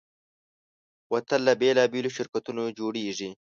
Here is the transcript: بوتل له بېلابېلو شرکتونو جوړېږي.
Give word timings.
بوتل 1.09 1.41
له 1.47 1.53
بېلابېلو 1.61 2.15
شرکتونو 2.17 2.61
جوړېږي. 2.77 3.29